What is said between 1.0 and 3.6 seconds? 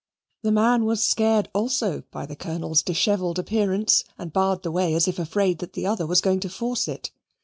scared also by the Colonel's dishevelled